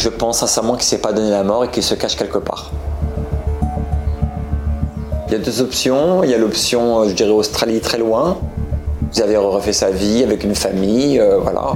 Je 0.00 0.08
pense 0.08 0.38
sincèrement 0.38 0.76
qu'il 0.76 0.86
ne 0.86 0.88
s'est 0.88 0.98
pas 0.98 1.12
donné 1.12 1.28
la 1.28 1.44
mort 1.44 1.62
et 1.62 1.68
qu'il 1.68 1.82
se 1.82 1.94
cache 1.94 2.16
quelque 2.16 2.38
part. 2.38 2.70
Il 5.26 5.32
y 5.34 5.34
a 5.34 5.38
deux 5.38 5.60
options. 5.60 6.24
Il 6.24 6.30
y 6.30 6.34
a 6.34 6.38
l'option, 6.38 7.06
je 7.06 7.12
dirais, 7.12 7.28
Australie 7.28 7.80
très 7.80 7.98
loin. 7.98 8.38
Vous 9.12 9.20
avez 9.20 9.36
refait 9.36 9.74
sa 9.74 9.90
vie 9.90 10.22
avec 10.22 10.42
une 10.42 10.54
famille, 10.54 11.20
euh, 11.20 11.36
voilà. 11.36 11.74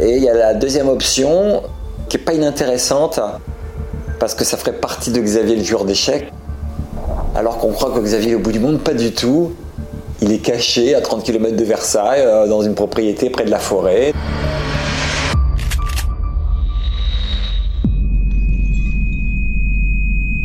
Et 0.00 0.16
il 0.16 0.22
y 0.22 0.28
a 0.30 0.32
la 0.32 0.54
deuxième 0.54 0.88
option 0.88 1.62
qui 2.08 2.16
n'est 2.16 2.22
pas 2.22 2.32
inintéressante 2.32 3.20
parce 4.18 4.34
que 4.34 4.44
ça 4.44 4.56
ferait 4.56 4.72
partie 4.72 5.10
de 5.10 5.20
Xavier 5.20 5.56
le 5.56 5.64
joueur 5.64 5.84
d'échecs. 5.84 6.32
Alors 7.34 7.58
qu'on 7.58 7.72
croit 7.72 7.90
que 7.90 8.00
Xavier 8.00 8.32
est 8.32 8.36
au 8.36 8.40
bout 8.40 8.52
du 8.52 8.60
monde, 8.60 8.80
pas 8.80 8.94
du 8.94 9.12
tout. 9.12 9.52
Il 10.22 10.32
est 10.32 10.38
caché 10.38 10.94
à 10.94 11.02
30 11.02 11.24
km 11.24 11.56
de 11.56 11.64
Versailles, 11.64 12.22
euh, 12.22 12.46
dans 12.46 12.62
une 12.62 12.74
propriété 12.74 13.28
près 13.28 13.44
de 13.44 13.50
la 13.50 13.58
forêt. 13.58 14.14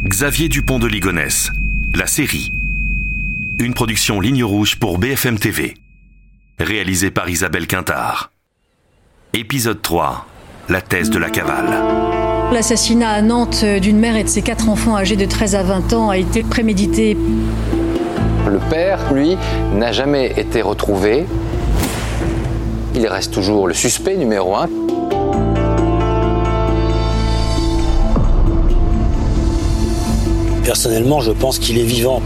Xavier 0.09 0.49
Dupont 0.49 0.79
de 0.79 0.87
Ligonnès, 0.87 1.51
la 1.93 2.07
série. 2.07 2.51
Une 3.59 3.75
production 3.75 4.19
ligne 4.19 4.43
rouge 4.43 4.77
pour 4.79 4.97
BFM 4.97 5.37
TV. 5.37 5.75
Réalisée 6.59 7.11
par 7.11 7.29
Isabelle 7.29 7.67
Quintard. 7.67 8.31
Épisode 9.33 9.83
3. 9.83 10.25
La 10.67 10.81
thèse 10.81 11.11
de 11.11 11.19
la 11.19 11.29
cavale. 11.29 11.83
L'assassinat 12.51 13.11
à 13.11 13.21
Nantes 13.21 13.63
d'une 13.63 13.99
mère 13.99 14.15
et 14.15 14.23
de 14.23 14.29
ses 14.29 14.41
quatre 14.41 14.67
enfants 14.67 14.97
âgés 14.97 15.15
de 15.15 15.25
13 15.25 15.53
à 15.53 15.61
20 15.61 15.93
ans 15.93 16.09
a 16.09 16.17
été 16.17 16.41
prémédité. 16.41 17.15
Le 18.47 18.57
père, 18.67 19.13
lui, 19.13 19.37
n'a 19.75 19.91
jamais 19.91 20.33
été 20.37 20.63
retrouvé. 20.63 21.27
Il 22.95 23.05
reste 23.05 23.31
toujours 23.31 23.67
le 23.67 23.75
suspect 23.75 24.17
numéro 24.17 24.55
un. 24.55 24.69
Personnellement, 30.69 31.19
je 31.19 31.31
pense 31.31 31.57
qu'il 31.57 31.79
est 31.79 31.83
vivant. 31.83 32.21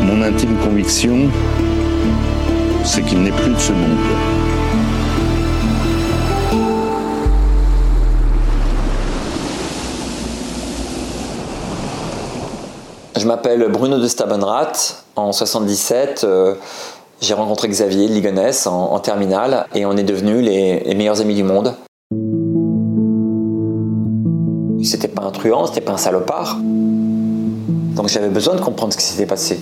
Mon 0.00 0.22
intime 0.22 0.56
conviction, 0.64 1.28
c'est 2.82 3.02
qu'il 3.02 3.22
n'est 3.22 3.30
plus 3.30 3.52
de 3.52 3.58
ce 3.58 3.72
monde. 3.72 3.98
Je 13.18 13.26
m'appelle 13.26 13.68
Bruno 13.70 13.98
de 13.98 14.08
Stabenrath. 14.08 15.04
En 15.16 15.32
77, 15.32 16.24
euh, 16.24 16.54
j'ai 17.20 17.34
rencontré 17.34 17.68
Xavier 17.68 18.08
de 18.08 18.14
Ligonnès 18.14 18.66
en, 18.66 18.98
terminale 19.00 19.66
et 19.74 19.84
on 19.84 19.94
est 19.94 20.04
devenus 20.04 20.42
les, 20.42 20.94
meilleurs 20.94 21.20
amis 21.20 21.34
du 21.34 21.42
monde. 21.42 21.74
C'était 24.84 25.08
pas 25.08 25.22
un 25.22 25.30
truand, 25.30 25.66
c'était 25.66 25.80
pas 25.80 25.92
un 25.92 25.98
salopard. 25.98 26.58
Donc 26.60 28.08
j'avais 28.08 28.28
besoin 28.28 28.54
de 28.54 28.60
comprendre 28.60 28.92
ce 28.92 28.98
qui 28.98 29.04
s'était 29.04 29.26
passé. 29.26 29.60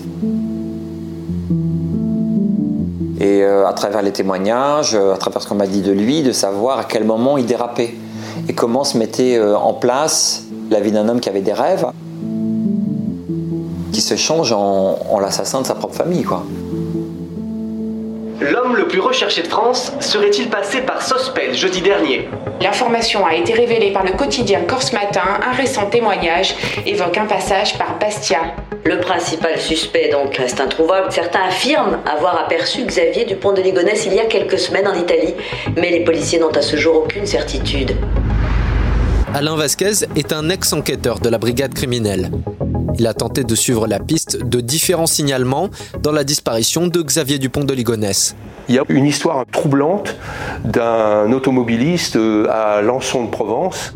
Et 3.19 3.43
euh, 3.43 3.67
à 3.67 3.73
travers 3.73 4.01
les 4.01 4.11
témoignages, 4.11 4.95
à 4.95 5.17
travers 5.17 5.41
ce 5.41 5.47
qu'on 5.47 5.55
m'a 5.55 5.67
dit 5.67 5.81
de 5.81 5.91
lui, 5.91 6.23
de 6.23 6.31
savoir 6.31 6.79
à 6.79 6.83
quel 6.85 7.03
moment 7.03 7.37
il 7.37 7.45
dérapait 7.45 7.93
et 8.47 8.53
comment 8.53 8.83
se 8.83 8.97
mettait 8.97 9.37
euh, 9.37 9.57
en 9.57 9.73
place 9.73 10.43
la 10.69 10.79
vie 10.79 10.91
d'un 10.91 11.09
homme 11.09 11.19
qui 11.19 11.29
avait 11.29 11.41
des 11.41 11.53
rêves 11.53 11.85
qui 13.91 14.01
se 14.01 14.15
change 14.15 14.53
en, 14.53 15.19
l'assassin 15.19 15.61
de 15.61 15.67
sa 15.67 15.75
propre 15.75 15.95
famille. 15.95 16.25
L'homme 18.41 18.77
le 18.77 18.87
plus 18.87 19.01
recherché 19.01 19.41
de 19.41 19.47
France 19.47 19.91
serait-il 19.99 20.49
passé 20.49 20.81
par 20.81 21.01
Sospel 21.01 21.53
jeudi 21.53 21.81
dernier 21.81 22.29
L'information 22.61 23.25
a 23.25 23.35
été 23.35 23.53
révélée 23.53 23.91
par 23.91 24.05
le 24.05 24.13
quotidien 24.13 24.61
Corse 24.61 24.93
Matin. 24.93 25.23
Un 25.45 25.51
récent 25.51 25.87
témoignage 25.87 26.55
évoque 26.85 27.17
un 27.17 27.25
passage 27.25 27.77
par 27.77 27.99
Bastia. 27.99 28.39
Le 28.85 29.01
principal 29.01 29.59
suspect 29.59 30.09
donc 30.09 30.37
reste 30.37 30.61
introuvable. 30.61 31.11
Certains 31.11 31.43
affirment 31.49 31.97
avoir 32.05 32.39
aperçu 32.39 32.85
Xavier 32.85 33.25
Dupont 33.25 33.51
de 33.51 33.61
Ligonnès 33.61 34.05
il 34.05 34.13
y 34.13 34.19
a 34.21 34.25
quelques 34.25 34.59
semaines 34.59 34.87
en 34.87 34.95
Italie, 34.95 35.33
mais 35.75 35.91
les 35.91 36.05
policiers 36.05 36.39
n'ont 36.39 36.51
à 36.51 36.61
ce 36.61 36.77
jour 36.77 37.03
aucune 37.03 37.25
certitude. 37.25 37.91
Alain 39.33 39.57
Vasquez 39.57 40.05
est 40.15 40.31
un 40.31 40.49
ex-enquêteur 40.49 41.19
de 41.19 41.27
la 41.27 41.37
brigade 41.37 41.73
criminelle. 41.73 42.31
Il 42.97 43.07
a 43.07 43.13
tenté 43.13 43.43
de 43.43 43.55
suivre 43.55 43.87
la 43.87 43.99
piste 43.99 44.43
de 44.43 44.61
différents 44.61 45.07
signalements 45.07 45.69
dans 46.01 46.11
la 46.11 46.23
disparition 46.23 46.87
de 46.87 47.01
Xavier 47.01 47.39
Dupont 47.39 47.63
de 47.63 47.73
Ligonnès. 47.73 48.35
Il 48.67 48.75
y 48.75 48.79
a 48.79 48.83
une 48.89 49.05
histoire 49.05 49.45
troublante 49.51 50.15
d'un 50.63 51.31
automobiliste 51.31 52.15
euh, 52.15 52.47
à 52.49 52.81
Lançon 52.81 53.25
de 53.25 53.29
Provence 53.29 53.93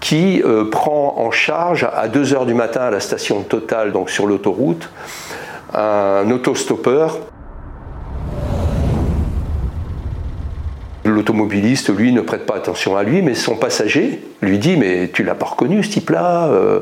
qui 0.00 0.42
euh, 0.42 0.68
prend 0.68 1.14
en 1.18 1.30
charge 1.30 1.84
à 1.84 2.08
2h 2.08 2.46
du 2.46 2.54
matin 2.54 2.82
à 2.82 2.90
la 2.90 3.00
station 3.00 3.42
Total, 3.42 3.92
donc 3.92 4.10
sur 4.10 4.26
l'autoroute, 4.26 4.88
un 5.74 6.30
autostoppeur 6.30 7.18
L'automobiliste, 11.04 11.94
lui, 11.94 12.12
ne 12.12 12.20
prête 12.20 12.46
pas 12.46 12.56
attention 12.56 12.96
à 12.96 13.02
lui, 13.02 13.22
mais 13.22 13.34
son 13.34 13.56
passager 13.56 14.20
lui 14.40 14.58
dit 14.58 14.76
Mais 14.76 15.10
tu 15.12 15.24
l'as 15.24 15.34
pas 15.34 15.46
reconnu, 15.46 15.82
ce 15.82 15.90
type-là 15.90 16.48
euh, 16.48 16.80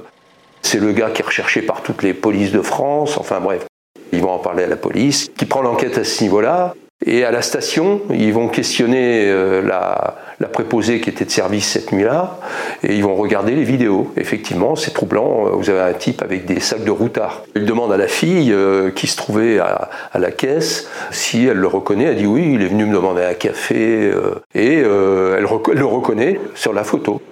C'est 0.62 0.78
le 0.78 0.92
gars 0.92 1.10
qui 1.10 1.22
est 1.22 1.24
recherché 1.24 1.62
par 1.62 1.82
toutes 1.82 2.02
les 2.02 2.12
polices 2.12 2.52
de 2.52 2.60
France. 2.60 3.16
Enfin 3.16 3.40
bref, 3.40 3.66
ils 4.12 4.20
vont 4.20 4.32
en 4.32 4.38
parler 4.38 4.64
à 4.64 4.66
la 4.66 4.76
police, 4.76 5.30
qui 5.36 5.46
prend 5.46 5.62
l'enquête 5.62 5.96
à 5.96 6.04
ce 6.04 6.22
niveau-là. 6.22 6.74
Et 7.06 7.24
à 7.24 7.30
la 7.30 7.40
station, 7.40 8.02
ils 8.10 8.32
vont 8.32 8.48
questionner 8.48 9.24
euh, 9.26 9.62
la, 9.62 10.16
préposée 10.48 11.00
qui 11.00 11.08
était 11.08 11.24
de 11.24 11.30
service 11.30 11.66
cette 11.66 11.92
nuit-là, 11.92 12.38
et 12.82 12.94
ils 12.94 13.02
vont 13.02 13.14
regarder 13.14 13.54
les 13.54 13.64
vidéos. 13.64 14.12
Effectivement, 14.18 14.76
c'est 14.76 14.90
troublant. 14.90 15.46
Euh, 15.46 15.50
vous 15.52 15.70
avez 15.70 15.80
un 15.80 15.94
type 15.94 16.22
avec 16.22 16.44
des 16.44 16.60
sacs 16.60 16.84
de 16.84 16.90
routard. 16.90 17.42
Il 17.56 17.64
demande 17.64 17.90
à 17.90 17.96
la 17.96 18.06
fille 18.06 18.52
euh, 18.52 18.90
qui 18.90 19.06
se 19.06 19.16
trouvait 19.16 19.58
à, 19.58 19.88
la 20.18 20.30
caisse 20.30 20.90
si 21.10 21.46
elle 21.46 21.56
le 21.56 21.66
reconnaît. 21.68 22.04
Elle 22.04 22.16
dit 22.16 22.26
oui, 22.26 22.52
il 22.54 22.62
est 22.62 22.68
venu 22.68 22.84
me 22.84 22.94
demander 22.94 23.22
un 23.22 23.34
café, 23.34 24.12
et 24.54 24.74
elle, 24.80 24.86
elle 24.86 25.78
le 25.78 25.86
reconnaît 25.86 26.38
sur 26.54 26.74
la 26.74 26.84
photo. 26.84 27.22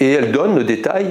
Et 0.00 0.10
elle 0.10 0.32
donne 0.32 0.56
le 0.56 0.64
détail 0.64 1.06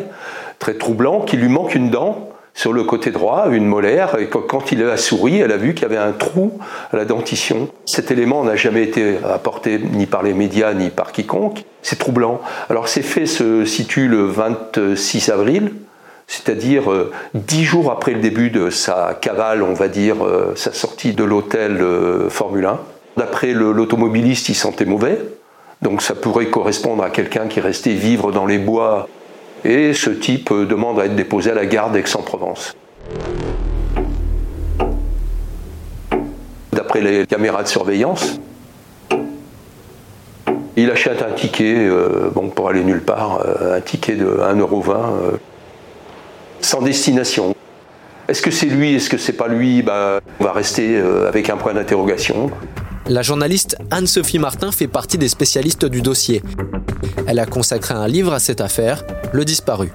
très 0.59 0.73
troublant 0.73 1.21
qu'il 1.21 1.39
lui 1.39 1.47
manque 1.47 1.73
une 1.73 1.89
dent 1.89 2.30
sur 2.53 2.73
le 2.73 2.83
côté 2.83 3.11
droit, 3.11 3.47
une 3.49 3.65
molaire, 3.65 4.17
et 4.19 4.27
quand 4.27 4.71
il 4.71 4.83
a 4.83 4.97
souri, 4.97 5.39
elle 5.39 5.51
a 5.51 5.57
vu 5.57 5.73
qu'il 5.73 5.83
y 5.83 5.85
avait 5.85 5.97
un 5.97 6.11
trou 6.11 6.59
à 6.91 6.97
la 6.97 7.05
dentition. 7.05 7.69
Cet 7.85 8.11
élément 8.11 8.43
n'a 8.43 8.55
jamais 8.55 8.83
été 8.83 9.17
apporté 9.23 9.79
ni 9.79 10.05
par 10.05 10.21
les 10.21 10.33
médias 10.33 10.73
ni 10.73 10.89
par 10.89 11.11
quiconque. 11.11 11.63
C'est 11.81 11.97
troublant. 11.97 12.41
Alors 12.69 12.87
ces 12.87 13.01
faits 13.01 13.27
se 13.27 13.65
situent 13.65 14.09
le 14.09 14.25
26 14.25 15.29
avril, 15.29 15.71
c'est-à-dire 16.27 16.91
euh, 16.91 17.11
dix 17.33 17.63
jours 17.63 17.91
après 17.91 18.13
le 18.13 18.19
début 18.19 18.49
de 18.49 18.69
sa 18.69 19.17
cavale, 19.19 19.63
on 19.63 19.73
va 19.73 19.87
dire, 19.87 20.23
euh, 20.25 20.53
sa 20.55 20.71
sortie 20.71 21.13
de 21.13 21.23
l'hôtel 21.23 21.81
euh, 21.81 22.29
Formule 22.29 22.65
1. 22.65 22.79
D'après 23.17 23.53
l'automobiliste, 23.53 24.47
il 24.49 24.55
sentait 24.55 24.85
mauvais, 24.85 25.19
donc 25.81 26.01
ça 26.01 26.15
pourrait 26.15 26.45
correspondre 26.45 27.03
à 27.03 27.09
quelqu'un 27.09 27.47
qui 27.47 27.59
restait 27.59 27.93
vivre 27.93 28.31
dans 28.31 28.45
les 28.45 28.57
bois 28.57 29.09
et 29.63 29.93
ce 29.93 30.09
type 30.09 30.51
demande 30.53 30.99
à 30.99 31.05
être 31.05 31.15
déposé 31.15 31.51
à 31.51 31.55
la 31.55 31.65
gare 31.65 31.91
d'Aix-en-Provence. 31.91 32.75
D'après 36.73 37.01
les 37.01 37.25
caméras 37.27 37.63
de 37.63 37.67
surveillance, 37.67 38.39
il 40.77 40.89
achète 40.89 41.21
un 41.21 41.31
ticket 41.31 41.75
euh, 41.75 42.29
bon, 42.33 42.49
pour 42.49 42.69
aller 42.69 42.83
nulle 42.83 43.01
part, 43.01 43.43
euh, 43.45 43.77
un 43.77 43.81
ticket 43.81 44.15
de 44.15 44.25
1,20€, 44.25 44.89
euh, 44.89 45.31
sans 46.61 46.81
destination. 46.81 47.53
Est-ce 48.27 48.41
que 48.41 48.51
c'est 48.51 48.67
lui, 48.67 48.95
est-ce 48.95 49.09
que 49.09 49.17
c'est 49.17 49.33
pas 49.33 49.47
lui? 49.47 49.81
Bah, 49.81 50.21
On 50.39 50.43
va 50.45 50.53
rester 50.53 51.01
avec 51.27 51.49
un 51.49 51.57
point 51.57 51.73
d'interrogation. 51.73 52.49
La 53.07 53.23
journaliste 53.23 53.75
Anne-Sophie 53.89 54.39
Martin 54.39 54.71
fait 54.71 54.87
partie 54.87 55.17
des 55.17 55.27
spécialistes 55.27 55.85
du 55.85 56.01
dossier. 56.01 56.41
Elle 57.27 57.39
a 57.39 57.45
consacré 57.45 57.93
un 57.93 58.07
livre 58.07 58.33
à 58.33 58.39
cette 58.39 58.61
affaire, 58.61 59.03
Le 59.33 59.45
disparu. 59.45 59.91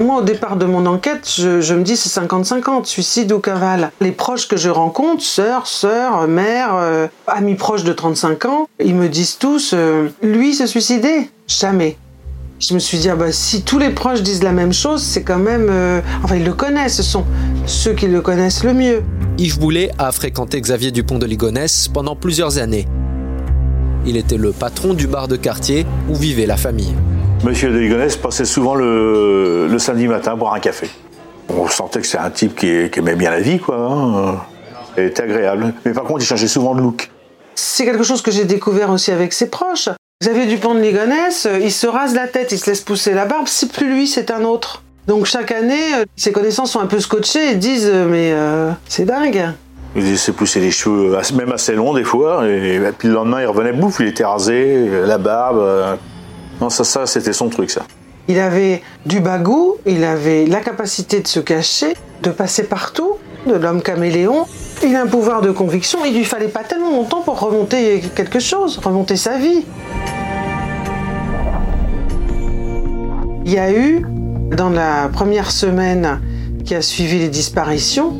Moi, 0.00 0.18
au 0.18 0.22
départ 0.22 0.56
de 0.56 0.64
mon 0.64 0.86
enquête, 0.86 1.30
je, 1.36 1.74
me 1.74 1.82
dis 1.82 1.96
c'est 1.96 2.20
50-50, 2.20 2.84
suicide 2.84 3.30
ou 3.30 3.38
cavale. 3.38 3.92
Les 4.00 4.10
proches 4.10 4.48
que 4.48 4.56
je 4.56 4.68
rencontre, 4.68 5.22
sœurs, 5.22 5.68
sœurs, 5.68 6.26
mères, 6.26 6.74
euh, 6.74 7.06
amis 7.28 7.54
proches 7.54 7.84
de 7.84 7.92
35 7.92 8.44
ans, 8.46 8.68
ils 8.84 8.94
me 8.94 9.08
disent 9.08 9.38
tous, 9.38 9.72
euh, 9.72 10.08
lui 10.22 10.54
se 10.54 10.66
suicider 10.66 11.30
Jamais. 11.46 11.96
Je 12.58 12.74
me 12.74 12.78
suis 12.78 12.98
dit, 12.98 13.08
ah 13.08 13.16
bah, 13.16 13.30
si 13.30 13.62
tous 13.62 13.78
les 13.78 13.90
proches 13.90 14.22
disent 14.22 14.42
la 14.42 14.52
même 14.52 14.72
chose, 14.72 15.02
c'est 15.02 15.22
quand 15.22 15.38
même... 15.38 15.68
Euh, 15.70 16.00
enfin, 16.24 16.36
ils 16.36 16.44
le 16.44 16.54
connaissent, 16.54 16.96
ce 16.96 17.02
sont 17.02 17.24
ceux 17.66 17.92
qui 17.92 18.06
le 18.06 18.20
connaissent 18.20 18.64
le 18.64 18.74
mieux. 18.74 19.02
Yves 19.38 19.58
Boulet 19.58 19.90
a 19.98 20.10
fréquenté 20.12 20.60
Xavier 20.60 20.90
Dupont 20.90 21.18
de 21.18 21.26
Ligonnès 21.26 21.88
pendant 21.88 22.16
plusieurs 22.16 22.58
années. 22.58 22.86
Il 24.06 24.18
était 24.18 24.36
le 24.36 24.52
patron 24.52 24.92
du 24.92 25.06
bar 25.06 25.28
de 25.28 25.36
quartier 25.36 25.86
où 26.10 26.14
vivait 26.14 26.44
la 26.44 26.58
famille. 26.58 26.94
Monsieur 27.42 27.70
de 27.70 27.78
Ligonnès 27.78 28.16
passait 28.16 28.44
souvent 28.44 28.74
le, 28.74 29.74
samedi 29.78 30.08
matin 30.08 30.36
boire 30.36 30.54
un 30.54 30.60
café. 30.60 30.90
On 31.48 31.68
sentait 31.68 32.00
que 32.00 32.06
c'est 32.06 32.18
un 32.18 32.30
type 32.30 32.54
qui, 32.54 32.68
aimait 32.68 33.16
bien 33.16 33.30
la 33.30 33.40
vie, 33.40 33.58
quoi. 33.58 33.76
Hein. 33.76 34.40
Il 34.98 35.04
était 35.04 35.22
agréable. 35.22 35.72
Mais 35.84 35.92
par 35.92 36.04
contre, 36.04 36.22
il 36.22 36.26
changeait 36.26 36.48
souvent 36.48 36.74
de 36.74 36.80
look. 36.80 37.10
C'est 37.54 37.84
quelque 37.84 38.02
chose 38.02 38.20
que 38.20 38.30
j'ai 38.30 38.44
découvert 38.44 38.90
aussi 38.90 39.10
avec 39.10 39.32
ses 39.32 39.48
proches. 39.48 39.88
Xavier 40.22 40.46
Dupont 40.46 40.74
de 40.74 40.80
Ligonnès, 40.80 41.48
il 41.62 41.72
se 41.72 41.86
rase 41.86 42.14
la 42.14 42.28
tête, 42.28 42.52
il 42.52 42.58
se 42.58 42.70
laisse 42.70 42.80
pousser 42.80 43.14
la 43.14 43.24
barbe, 43.24 43.46
c'est 43.46 43.72
plus 43.72 43.92
lui, 43.92 44.06
c'est 44.06 44.30
un 44.30 44.44
autre. 44.44 44.82
Donc 45.06 45.26
chaque 45.26 45.50
année, 45.50 45.92
ses 46.16 46.32
connaissances 46.32 46.72
sont 46.72 46.80
un 46.80 46.86
peu 46.86 47.00
scotchées 47.00 47.52
et 47.52 47.54
disent 47.56 47.92
mais 48.08 48.32
euh, 48.32 48.70
c'est 48.88 49.04
dingue. 49.04 49.52
Il 49.96 50.04
laissait 50.04 50.32
pousser 50.32 50.60
les 50.60 50.72
cheveux, 50.72 51.16
même 51.36 51.52
assez 51.52 51.74
longs 51.74 51.94
des 51.94 52.02
fois, 52.02 52.48
et 52.48 52.80
puis 52.98 53.08
le 53.08 53.14
lendemain 53.14 53.42
il 53.42 53.46
revenait 53.46 53.72
bouffe, 53.72 53.98
il 54.00 54.08
était 54.08 54.24
rasé, 54.24 54.88
la 55.06 55.18
barbe. 55.18 55.58
euh. 55.60 55.94
Non, 56.60 56.68
ça, 56.68 56.82
ça 56.84 57.06
c'était 57.06 57.32
son 57.32 57.48
truc 57.48 57.70
ça. 57.70 57.82
Il 58.26 58.38
avait 58.40 58.82
du 59.06 59.20
bagou, 59.20 59.76
il 59.86 60.02
avait 60.02 60.46
la 60.46 60.60
capacité 60.60 61.20
de 61.20 61.28
se 61.28 61.40
cacher, 61.40 61.94
de 62.22 62.30
passer 62.30 62.64
partout, 62.64 63.18
de 63.46 63.54
l'homme 63.54 63.82
caméléon. 63.82 64.46
Il 64.82 64.96
a 64.96 65.02
un 65.02 65.06
pouvoir 65.06 65.42
de 65.42 65.50
conviction, 65.50 66.00
il 66.04 66.16
lui 66.16 66.24
fallait 66.24 66.48
pas 66.48 66.64
tellement 66.64 66.90
longtemps 66.90 67.20
pour 67.20 67.38
remonter 67.38 68.02
quelque 68.16 68.40
chose, 68.40 68.78
remonter 68.78 69.16
sa 69.16 69.36
vie. 69.38 69.64
Il 73.44 73.52
y 73.52 73.58
a 73.58 73.70
eu, 73.72 74.04
dans 74.56 74.70
la 74.70 75.08
première 75.12 75.50
semaine 75.50 76.20
qui 76.64 76.74
a 76.74 76.82
suivi 76.82 77.18
les 77.18 77.28
disparitions, 77.28 78.14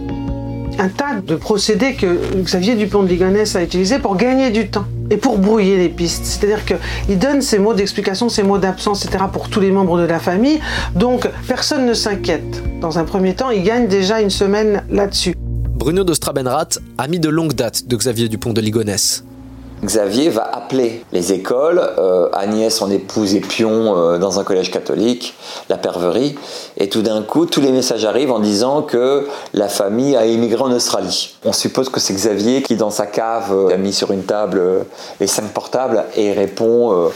un 0.78 0.88
tas 0.88 1.20
de 1.26 1.36
procédés 1.36 1.94
que 1.94 2.18
Xavier 2.42 2.74
Dupont 2.74 3.02
de 3.02 3.08
Ligonnès 3.08 3.56
a 3.56 3.62
utilisés 3.62 3.98
pour 3.98 4.16
gagner 4.16 4.50
du 4.50 4.68
temps 4.68 4.86
et 5.10 5.16
pour 5.16 5.38
brouiller 5.38 5.76
les 5.76 5.88
pistes. 5.88 6.24
C'est-à-dire 6.24 6.64
qu'il 6.64 7.18
donne 7.18 7.42
ses 7.42 7.58
mots 7.58 7.74
d'explication, 7.74 8.28
ses 8.28 8.42
mots 8.42 8.58
d'absence, 8.58 9.04
etc. 9.04 9.24
pour 9.32 9.48
tous 9.48 9.60
les 9.60 9.70
membres 9.70 9.98
de 9.98 10.04
la 10.04 10.18
famille. 10.18 10.60
Donc 10.94 11.28
personne 11.46 11.86
ne 11.86 11.94
s'inquiète. 11.94 12.62
Dans 12.80 12.98
un 12.98 13.04
premier 13.04 13.34
temps, 13.34 13.50
il 13.50 13.62
gagne 13.62 13.88
déjà 13.88 14.20
une 14.20 14.30
semaine 14.30 14.82
là-dessus. 14.90 15.34
Bruno 15.74 16.04
de 16.04 16.14
Strabenrath, 16.14 16.78
ami 16.98 17.18
de 17.18 17.28
longue 17.28 17.54
date 17.54 17.86
de 17.86 17.96
Xavier 17.96 18.28
Dupont 18.28 18.52
de 18.52 18.60
Ligonnès. 18.60 19.24
Xavier 19.84 20.30
va 20.30 20.48
appeler 20.50 21.04
les 21.12 21.32
écoles, 21.32 21.80
euh, 21.98 22.28
Agnès, 22.32 22.74
son 22.74 22.90
épouse, 22.90 23.34
est 23.34 23.40
pion 23.40 23.96
euh, 23.96 24.18
dans 24.18 24.40
un 24.40 24.44
collège 24.44 24.70
catholique, 24.70 25.34
la 25.68 25.76
perverie, 25.76 26.36
et 26.76 26.88
tout 26.88 27.02
d'un 27.02 27.22
coup, 27.22 27.46
tous 27.46 27.60
les 27.60 27.70
messages 27.70 28.04
arrivent 28.04 28.32
en 28.32 28.40
disant 28.40 28.82
que 28.82 29.28
la 29.52 29.68
famille 29.68 30.16
a 30.16 30.24
émigré 30.24 30.62
en 30.62 30.72
Australie. 30.72 31.36
On 31.44 31.52
suppose 31.52 31.90
que 31.90 32.00
c'est 32.00 32.14
Xavier 32.14 32.62
qui, 32.62 32.76
dans 32.76 32.90
sa 32.90 33.06
cave, 33.06 33.52
euh, 33.52 33.74
a 33.74 33.76
mis 33.76 33.92
sur 33.92 34.10
une 34.10 34.24
table 34.24 34.86
les 35.20 35.26
cinq 35.26 35.52
portables 35.52 36.04
et 36.16 36.32
répond 36.32 37.10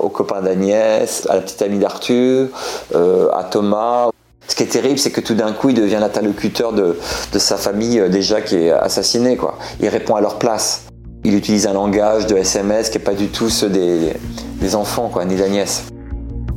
aux 0.00 0.08
copains 0.08 0.42
d'Agnès, 0.42 1.26
à 1.28 1.36
la 1.36 1.40
petite 1.40 1.62
amie 1.62 1.78
d'Arthur, 1.78 2.48
à 2.94 3.44
Thomas. 3.44 4.10
Ce 4.46 4.54
qui 4.54 4.62
est 4.62 4.66
terrible, 4.66 4.98
c'est 4.98 5.10
que 5.10 5.20
tout 5.20 5.34
d'un 5.34 5.52
coup, 5.52 5.70
il 5.70 5.74
devient 5.74 5.98
l'interlocuteur 6.00 6.72
de, 6.72 6.96
sa 7.36 7.56
famille 7.56 8.02
déjà 8.08 8.40
qui 8.40 8.56
est 8.56 8.70
assassinée. 8.70 9.38
Il 9.80 9.88
répond 9.88 10.14
à 10.14 10.20
leur 10.20 10.38
place. 10.38 10.83
Il 11.26 11.34
utilise 11.34 11.66
un 11.66 11.72
langage 11.72 12.26
de 12.26 12.36
SMS 12.36 12.90
qui 12.90 12.98
n'est 12.98 13.04
pas 13.04 13.14
du 13.14 13.28
tout 13.28 13.48
ceux 13.48 13.70
des, 13.70 14.12
des 14.60 14.74
enfants, 14.74 15.08
quoi, 15.08 15.24
ni 15.24 15.36
d'Agnès. 15.36 15.84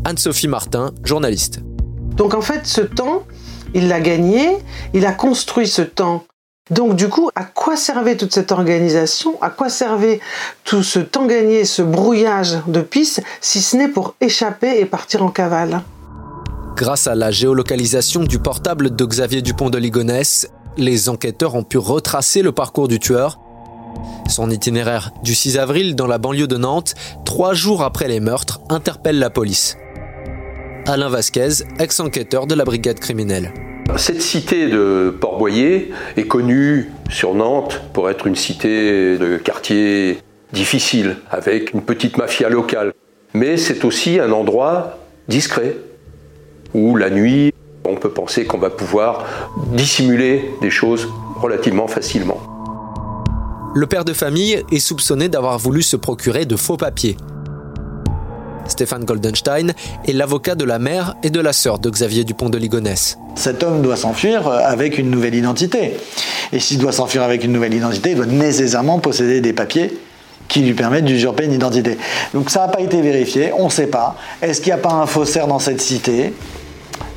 Anne-Sophie 0.03 0.49
Martin, 0.49 0.91
journaliste. 1.05 1.59
Donc 2.17 2.33
en 2.33 2.41
fait, 2.41 2.67
ce 2.67 2.81
temps, 2.81 3.23
il 3.73 3.87
l'a 3.87 4.01
gagné, 4.01 4.57
il 4.93 5.05
a 5.05 5.13
construit 5.13 5.67
ce 5.67 5.81
temps. 5.81 6.25
Donc 6.69 6.95
du 6.97 7.07
coup, 7.07 7.29
à 7.35 7.45
quoi 7.45 7.77
servait 7.77 8.17
toute 8.17 8.33
cette 8.33 8.51
organisation? 8.51 9.41
À 9.41 9.49
quoi 9.49 9.69
servait 9.69 10.19
tout 10.65 10.83
ce 10.83 10.99
temps 10.99 11.27
gagné, 11.27 11.63
ce 11.63 11.81
brouillage 11.81 12.57
de 12.67 12.81
pistes, 12.81 13.23
si 13.39 13.61
ce 13.61 13.77
n'est 13.77 13.87
pour 13.87 14.15
échapper 14.19 14.81
et 14.81 14.85
partir 14.85 15.23
en 15.23 15.29
cavale? 15.29 15.81
Grâce 16.75 17.07
à 17.07 17.15
la 17.15 17.31
géolocalisation 17.31 18.23
du 18.23 18.37
portable 18.37 18.93
de 18.95 19.05
Xavier 19.05 19.41
Dupont 19.41 19.69
de 19.69 19.77
Ligonnès, 19.77 20.49
les 20.75 21.07
enquêteurs 21.07 21.55
ont 21.55 21.63
pu 21.63 21.77
retracer 21.77 22.41
le 22.41 22.51
parcours 22.51 22.89
du 22.89 22.99
tueur. 22.99 23.39
Son 24.29 24.49
itinéraire 24.51 25.11
du 25.23 25.33
6 25.33 25.57
avril 25.57 25.95
dans 25.95 26.07
la 26.07 26.17
banlieue 26.17 26.47
de 26.47 26.57
Nantes, 26.57 26.95
trois 27.25 27.53
jours 27.53 27.81
après 27.81 28.07
les 28.07 28.19
meurtres, 28.19 28.59
interpelle 28.69 29.19
la 29.19 29.29
police. 29.29 29.77
Alain 30.85 31.09
Vasquez, 31.09 31.65
ex-enquêteur 31.79 32.47
de 32.47 32.55
la 32.55 32.63
brigade 32.63 32.99
criminelle. 32.99 33.53
Cette 33.95 34.21
cité 34.21 34.67
de 34.67 35.15
Port-Boyer 35.19 35.91
est 36.17 36.27
connue 36.27 36.91
sur 37.09 37.33
Nantes 37.33 37.81
pour 37.93 38.09
être 38.09 38.27
une 38.27 38.35
cité 38.35 39.17
de 39.17 39.37
quartier 39.37 40.19
difficile, 40.53 41.17
avec 41.31 41.73
une 41.73 41.81
petite 41.81 42.17
mafia 42.17 42.49
locale. 42.49 42.93
Mais 43.33 43.57
c'est 43.57 43.85
aussi 43.85 44.19
un 44.19 44.31
endroit 44.31 44.97
discret, 45.27 45.77
où 46.73 46.95
la 46.95 47.09
nuit, 47.09 47.53
on 47.85 47.95
peut 47.95 48.11
penser 48.11 48.45
qu'on 48.45 48.57
va 48.57 48.69
pouvoir 48.69 49.25
dissimuler 49.71 50.51
des 50.61 50.69
choses 50.69 51.07
relativement 51.41 51.87
facilement. 51.87 52.56
Le 53.75 53.85
père 53.85 54.05
de 54.05 54.13
famille 54.13 54.63
est 54.71 54.79
soupçonné 54.79 55.29
d'avoir 55.29 55.59
voulu 55.59 55.81
se 55.81 55.95
procurer 55.95 56.45
de 56.45 56.55
faux 56.55 56.77
papiers. 56.77 57.17
Stéphane 58.67 59.05
Goldenstein 59.05 59.73
est 60.07 60.13
l'avocat 60.13 60.55
de 60.55 60.65
la 60.65 60.79
mère 60.79 61.15
et 61.23 61.29
de 61.29 61.39
la 61.39 61.53
sœur 61.53 61.79
de 61.79 61.89
Xavier 61.89 62.23
Dupont 62.23 62.49
de 62.49 62.57
Ligonnès. 62.57 63.17
Cet 63.35 63.63
homme 63.63 63.81
doit 63.81 63.95
s'enfuir 63.95 64.47
avec 64.47 64.97
une 64.97 65.09
nouvelle 65.09 65.35
identité. 65.35 65.93
Et 66.51 66.59
s'il 66.59 66.79
doit 66.79 66.91
s'enfuir 66.91 67.23
avec 67.23 67.43
une 67.43 67.51
nouvelle 67.51 67.73
identité, 67.73 68.11
il 68.11 68.15
doit 68.15 68.25
nécessairement 68.25 68.99
posséder 68.99 69.41
des 69.41 69.53
papiers 69.53 69.97
qui 70.47 70.61
lui 70.61 70.73
permettent 70.73 71.05
d'usurper 71.05 71.45
une 71.45 71.53
identité. 71.53 71.97
Donc 72.33 72.49
ça 72.49 72.61
n'a 72.61 72.67
pas 72.69 72.81
été 72.81 73.01
vérifié, 73.01 73.51
on 73.57 73.65
ne 73.65 73.71
sait 73.71 73.87
pas. 73.87 74.15
Est-ce 74.41 74.61
qu'il 74.61 74.73
n'y 74.73 74.79
a 74.79 74.81
pas 74.81 74.93
un 74.93 75.05
faussaire 75.05 75.47
dans 75.47 75.59
cette 75.59 75.81
cité? 75.81 76.33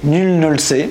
Nul 0.04 0.38
ne 0.38 0.48
le 0.48 0.58
sait. 0.58 0.90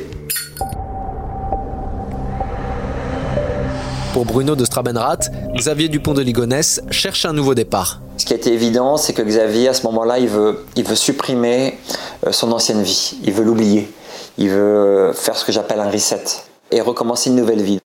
Pour 4.20 4.26
Bruno 4.26 4.58
de 4.58 4.66
Strabenrath, 4.66 5.32
Xavier 5.56 5.88
Dupont 5.88 6.14
de 6.14 6.22
Ligonnès 6.22 6.82
cherche 6.92 7.24
un 7.24 7.32
nouveau 7.32 7.56
départ. 7.56 8.02
Ce 8.18 8.26
qui 8.26 8.34
a 8.34 8.36
été 8.36 8.52
évident, 8.52 8.98
c'est 8.98 9.14
que 9.14 9.22
Xavier, 9.22 9.70
à 9.70 9.74
ce 9.74 9.84
moment-là, 9.84 10.20
il 10.20 10.28
veut, 10.28 10.66
il 10.76 10.84
veut 10.84 10.98
supprimer 10.98 11.80
euh, 12.28 12.34
son 12.34 12.52
ancienne 12.52 12.84
vie. 12.84 13.18
Il 13.24 13.32
veut 13.32 13.46
l'oublier. 13.46 13.90
Il 14.38 14.50
veut 14.50 15.14
faire 15.14 15.38
ce 15.38 15.46
que 15.46 15.54
j'appelle 15.54 15.80
un 15.80 15.90
reset 15.90 16.22
et 16.70 16.82
recommencer 16.82 17.30
une 17.30 17.38
nouvelle 17.38 17.62
vie. 17.62 17.80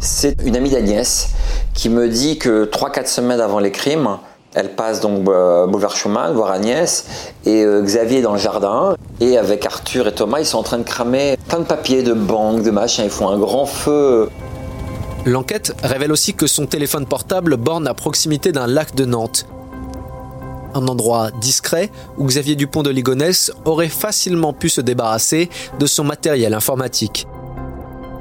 C'est 0.00 0.34
une 0.44 0.56
amie 0.56 0.70
d'Agnès 0.70 1.28
qui 1.72 1.88
me 1.88 2.08
dit 2.08 2.36
que 2.36 2.64
3-4 2.64 3.06
semaines 3.06 3.40
avant 3.40 3.60
les 3.60 3.70
crimes, 3.70 4.18
elle 4.56 4.74
passe 4.74 5.00
donc 5.00 5.28
euh, 5.28 5.68
boulevard 5.68 5.94
Schumann 5.94 6.34
voir 6.34 6.50
Agnès 6.50 7.04
et 7.44 7.62
euh, 7.62 7.82
Xavier 7.82 8.18
est 8.18 8.22
dans 8.22 8.32
le 8.32 8.38
jardin 8.38 8.96
et 9.20 9.36
avec 9.36 9.66
Arthur 9.66 10.08
et 10.08 10.14
Thomas 10.14 10.40
ils 10.40 10.46
sont 10.46 10.58
en 10.58 10.62
train 10.62 10.78
de 10.78 10.82
cramer 10.82 11.36
plein 11.46 11.58
de 11.58 11.64
papiers, 11.64 12.02
de 12.02 12.14
banques, 12.14 12.62
de 12.62 12.70
machins, 12.70 13.04
ils 13.04 13.10
font 13.10 13.28
un 13.28 13.38
grand 13.38 13.66
feu. 13.66 14.28
L'enquête 15.26 15.74
révèle 15.82 16.12
aussi 16.12 16.34
que 16.34 16.46
son 16.46 16.66
téléphone 16.66 17.04
portable 17.04 17.56
borne 17.56 17.88
à 17.88 17.94
proximité 17.94 18.52
d'un 18.52 18.68
lac 18.68 18.94
de 18.94 19.04
Nantes. 19.04 19.48
Un 20.72 20.86
endroit 20.86 21.32
discret 21.40 21.90
où 22.16 22.26
Xavier 22.26 22.54
Dupont 22.54 22.84
de 22.84 22.90
Ligonnès 22.90 23.50
aurait 23.64 23.88
facilement 23.88 24.52
pu 24.52 24.68
se 24.68 24.80
débarrasser 24.80 25.50
de 25.80 25.86
son 25.86 26.04
matériel 26.04 26.54
informatique. 26.54 27.26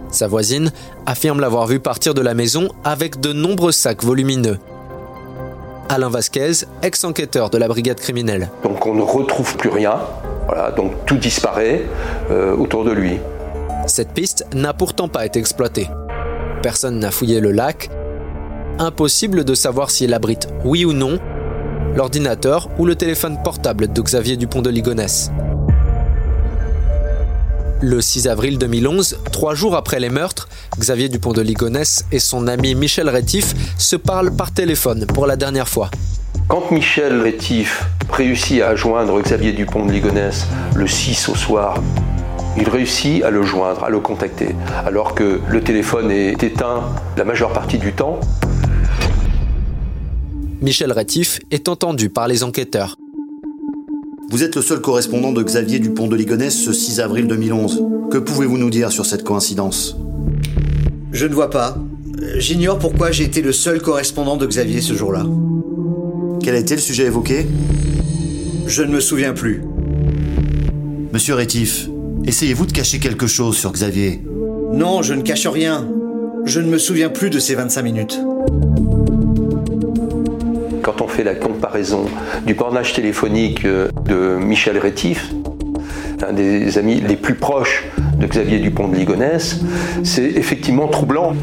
Sa 0.10 0.28
voisine 0.28 0.72
affirme 1.06 1.40
l'avoir 1.40 1.68
vu 1.68 1.80
partir 1.80 2.16
de 2.16 2.22
la 2.22 2.34
maison 2.34 2.70
avec 2.84 3.20
de 3.20 3.34
nombreux 3.34 3.72
sacs 3.72 4.04
volumineux. 4.04 4.58
Alain 5.90 6.10
Vasquez, 6.10 6.66
ex-enquêteur 6.82 7.52
de 7.52 7.60
la 7.60 7.68
brigade 7.68 8.00
criminelle. 8.00 8.50
Donc 8.64 8.84
on 8.88 8.96
ne 8.96 9.04
retrouve 9.04 9.56
plus 9.58 9.70
rien, 9.70 10.00
voilà, 10.48 10.72
donc 10.72 11.06
tout 11.06 11.18
disparaît 11.18 11.84
euh, 12.32 12.56
autour 12.56 12.84
de 12.84 12.92
lui. 12.92 13.20
Cette 13.86 14.14
piste 14.14 14.48
n'a 14.56 14.74
pourtant 14.74 15.08
pas 15.08 15.24
été 15.28 15.38
exploitée. 15.38 15.88
Personne 16.66 16.98
n'a 16.98 17.12
fouillé 17.12 17.42
le 17.42 17.52
lac. 17.52 17.92
Impossible 18.80 19.44
de 19.44 19.54
savoir 19.54 19.92
s'il 19.92 20.16
abrite, 20.16 20.48
oui 20.64 20.84
ou 20.84 20.94
non, 20.94 21.20
l'ordinateur 21.96 22.72
ou 22.80 22.88
le 22.88 22.96
téléphone 22.96 23.38
portable 23.44 23.94
de 23.94 24.02
Xavier 24.02 24.36
Dupont 24.36 24.64
de 24.64 24.72
Ligonnès. 24.72 25.30
Le 27.82 28.02
6 28.02 28.28
avril 28.28 28.58
2011, 28.58 29.20
trois 29.32 29.54
jours 29.54 29.76
après 29.76 30.00
les 30.00 30.10
meurtres, 30.10 30.50
Xavier 30.80 31.08
Dupont 31.08 31.34
de 31.34 31.42
Ligonnès 31.44 32.04
et 32.12 32.18
son 32.18 32.48
ami 32.48 32.74
Michel 32.74 33.10
Rétif 33.10 33.54
se 33.78 33.96
parlent 33.96 34.36
par 34.36 34.52
téléphone 34.52 35.06
pour 35.06 35.28
la 35.28 35.36
dernière 35.36 35.70
fois. 35.70 35.92
Quand 36.48 36.72
Michel 36.72 37.22
Rétif 37.22 37.86
réussit 38.10 38.64
à 38.64 38.76
joindre 38.76 39.22
Xavier 39.22 39.52
Dupont 39.52 39.86
de 39.86 39.92
Ligonnès 39.92 40.48
le 40.76 40.88
6 40.88 41.30
au 41.30 41.36
soir, 41.36 41.76
il 42.58 42.70
réussit 42.70 43.24
à 43.24 43.32
le 43.32 43.44
joindre, 43.44 43.84
à 43.84 43.90
le 43.90 44.00
contacter, 44.00 44.56
alors 44.86 45.16
que 45.16 45.40
le 45.50 45.62
téléphone 45.62 46.12
est 46.12 46.42
éteint 46.44 46.84
la 47.18 47.24
majeure 47.24 47.52
partie 47.52 47.78
du 47.78 47.94
temps. 47.94 48.20
Michel 50.62 50.92
Rétif 50.92 51.40
est 51.52 51.68
entendu 51.68 52.10
par 52.10 52.28
les 52.28 52.44
enquêteurs. 52.44 52.98
Vous 54.30 54.44
êtes 54.44 54.56
le 54.56 54.62
seul 54.62 54.82
correspondant 54.82 55.32
de 55.32 55.44
Xavier 55.44 55.80
Dupont 55.80 56.08
de 56.08 56.16
Ligonnès 56.16 56.56
ce 56.56 56.74
6 56.74 57.00
avril 57.00 57.28
2011. 57.28 57.84
Que 58.10 58.18
pouvez-vous 58.18 58.58
nous 58.58 58.70
dire 58.70 58.92
sur 58.92 59.06
cette 59.06 59.24
coïncidence? 59.24 59.98
Je 61.12 61.26
ne 61.28 61.34
vois 61.34 61.50
pas. 61.50 61.78
J'ignore 62.38 62.80
pourquoi 62.80 63.12
j'ai 63.12 63.26
été 63.26 63.42
le 63.42 63.52
seul 63.52 63.82
correspondant 63.82 64.38
de 64.38 64.46
Xavier 64.46 64.82
ce 64.82 64.94
jour-là. 64.94 65.26
Quel 66.42 66.56
a 66.56 66.60
été 66.60 66.76
le 66.76 66.82
sujet 66.82 67.06
évoqué 67.06 67.46
Je 68.66 68.82
ne 68.82 68.92
me 68.92 69.00
souviens 69.00 69.34
plus. 69.34 69.64
Monsieur 71.14 71.36
Rétif, 71.36 71.90
essayez-vous 72.26 72.66
de 72.66 72.72
cacher 72.72 73.00
quelque 73.00 73.28
chose 73.28 73.58
sur 73.58 73.72
Xavier? 73.72 74.22
Non, 74.74 75.02
je 75.02 75.14
ne 75.14 75.22
cache 75.22 75.48
rien. 75.48 75.88
Je 76.46 76.60
ne 76.60 76.68
me 76.68 76.78
souviens 76.78 77.10
plus 77.10 77.30
de 77.30 77.40
ces 77.40 77.56
25 77.56 77.82
minutes. 77.82 78.20
quand 80.86 81.02
on 81.02 81.08
fait 81.08 81.24
la 81.24 81.34
comparaison 81.34 82.06
du 82.46 82.54
bornage 82.54 82.94
téléphonique 82.94 83.66
euh, 83.66 83.90
de 84.06 84.38
Michel 84.38 84.78
Rétif, 84.78 85.34
un 86.22 86.32
des 86.32 86.78
amis 86.78 87.02
les 87.02 87.16
plus 87.16 87.34
proches 87.34 87.84
de 88.20 88.28
Xavier 88.28 88.60
Dupont 88.60 88.88
de 88.88 88.96
Ligonnès, 88.96 89.62
c'est 90.04 90.24
effectivement 90.24 90.88
troublant. 90.88 91.34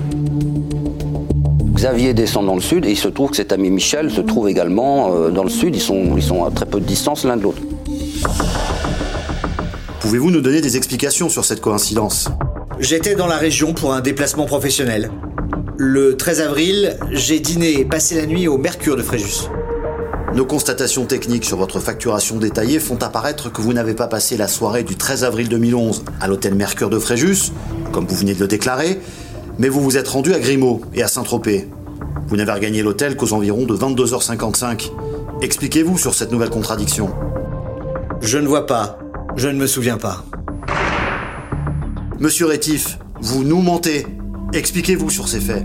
Xavier 1.75 2.15
descend 2.15 2.47
dans 2.47 2.55
le 2.55 2.61
sud 2.61 2.87
et 2.87 2.91
il 2.91 2.97
se 2.97 3.09
trouve 3.09 3.31
que 3.31 3.37
cet 3.37 3.53
ami 3.53 3.69
Michel 3.71 4.13
se 4.13 4.21
trouve 4.21 4.49
également 4.49 5.13
euh, 5.13 5.31
dans 5.31 5.43
le 5.43 5.51
sud. 5.51 5.75
Ils 5.75 5.81
sont, 5.81 6.17
ils 6.17 6.23
sont 6.23 6.45
à 6.45 6.53
très 6.53 6.67
peu 6.67 6.79
de 6.79 6.87
distance 6.87 7.25
l'un 7.25 7.37
de 7.37 7.43
l'autre. 7.43 7.63
Pouvez-vous 10.03 10.33
nous 10.33 10.41
donner 10.41 10.61
des 10.61 10.77
explications 10.77 11.29
sur 11.29 11.45
cette 11.45 11.61
coïncidence 11.61 12.29
J'étais 12.81 13.15
dans 13.15 13.29
la 13.29 13.37
région 13.37 13.73
pour 13.73 13.95
un 13.95 14.01
déplacement 14.01 14.47
professionnel. 14.47 15.13
Le 15.77 16.17
13 16.17 16.41
avril, 16.41 16.99
j'ai 17.13 17.39
dîné 17.39 17.79
et 17.79 17.85
passé 17.85 18.17
la 18.17 18.27
nuit 18.27 18.49
au 18.49 18.59
Mercure 18.59 18.97
de 18.97 19.03
Fréjus. 19.03 19.49
Nos 20.35 20.45
constatations 20.45 21.07
techniques 21.07 21.45
sur 21.45 21.57
votre 21.57 21.79
facturation 21.79 22.39
détaillée 22.39 22.81
font 22.81 22.97
apparaître 22.97 23.53
que 23.53 23.63
vous 23.63 23.73
n'avez 23.73 23.95
pas 23.95 24.09
passé 24.09 24.37
la 24.37 24.49
soirée 24.49 24.83
du 24.83 24.97
13 24.97 25.23
avril 25.23 25.49
2011 25.49 26.03
à 26.21 26.27
l'hôtel 26.27 26.57
Mercure 26.57 26.91
de 26.91 26.99
Fréjus, 26.99 27.53
comme 27.93 28.07
vous 28.07 28.17
venez 28.17 28.35
de 28.35 28.41
le 28.41 28.49
déclarer, 28.49 28.99
mais 29.61 29.69
vous 29.69 29.83
vous 29.83 29.99
êtes 29.99 30.09
rendu 30.09 30.35
à 30.35 30.41
Grimaud 30.41 30.81
et 30.95 31.05
à 31.05 31.09
Saint-Tropez. 31.09 31.69
Vous 32.27 32.37
n'avez 32.37 32.51
regagné 32.51 32.83
l'hôtel 32.83 33.17
qu'aux 33.17 33.35
environs 33.35 33.67
de 33.67 33.77
22h55. 33.77 34.91
Expliquez-vous 35.43 35.97
sur 35.97 36.13
cette 36.13 36.33
nouvelle 36.33 36.51
contradiction. 36.51 37.09
Je 38.21 38.39
ne 38.39 38.49
vois 38.49 38.67
pas. 38.67 38.99
Je 39.35 39.49
ne 39.49 39.59
me 39.59 39.67
souviens 39.67 39.97
pas. 39.97 40.25
Monsieur 42.19 42.47
Rétif, 42.47 42.99
vous 43.21 43.45
nous 43.45 43.63
mentez. 43.63 44.07
Expliquez-vous 44.53 45.09
sur 45.09 45.27
ces 45.27 45.41
faits. 45.41 45.65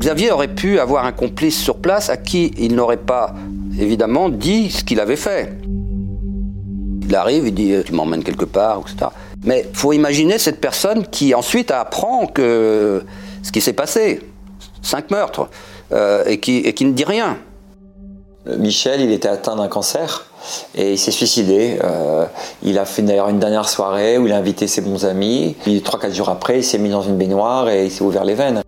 Xavier 0.00 0.30
aurait 0.30 0.54
pu 0.54 0.78
avoir 0.78 1.04
un 1.04 1.12
complice 1.12 1.60
sur 1.60 1.76
place 1.76 2.08
à 2.08 2.16
qui 2.16 2.52
il 2.56 2.74
n'aurait 2.74 2.96
pas 2.96 3.34
évidemment 3.78 4.30
dit 4.30 4.70
ce 4.70 4.82
qu'il 4.82 5.00
avait 5.00 5.16
fait. 5.16 5.58
Il 7.02 7.14
arrive, 7.14 7.46
il 7.46 7.54
dit 7.54 7.74
tu 7.84 7.92
m'emmènes 7.92 8.24
quelque 8.24 8.46
part, 8.46 8.80
etc. 8.80 9.10
Mais 9.44 9.68
faut 9.74 9.92
imaginer 9.92 10.38
cette 10.38 10.60
personne 10.60 11.06
qui 11.06 11.34
ensuite 11.34 11.70
apprend 11.70 12.26
que 12.26 13.04
ce 13.42 13.52
qui 13.52 13.60
s'est 13.60 13.74
passé, 13.74 14.20
cinq 14.80 15.10
meurtres, 15.10 15.48
euh, 15.92 16.24
et, 16.26 16.40
qui, 16.40 16.58
et 16.58 16.72
qui 16.72 16.84
ne 16.86 16.92
dit 16.92 17.04
rien. 17.04 17.38
Michel, 18.46 19.02
il 19.02 19.12
était 19.12 19.28
atteint 19.28 19.56
d'un 19.56 19.68
cancer 19.68 20.27
et 20.74 20.92
il 20.92 20.98
s'est 20.98 21.10
suicidé. 21.10 21.78
Euh, 21.82 22.24
il 22.62 22.78
a 22.78 22.84
fait 22.84 23.02
d'ailleurs 23.02 23.28
une 23.28 23.38
dernière 23.38 23.68
soirée 23.68 24.18
où 24.18 24.26
il 24.26 24.32
a 24.32 24.36
invité 24.36 24.66
ses 24.66 24.80
bons 24.80 25.04
amis. 25.04 25.56
Puis 25.62 25.82
trois, 25.82 25.98
quatre 25.98 26.14
jours 26.14 26.28
après, 26.28 26.58
il 26.58 26.64
s'est 26.64 26.78
mis 26.78 26.90
dans 26.90 27.02
une 27.02 27.16
baignoire 27.16 27.68
et 27.68 27.86
il 27.86 27.90
s'est 27.90 28.02
ouvert 28.02 28.24
les 28.24 28.34
veines. 28.34 28.62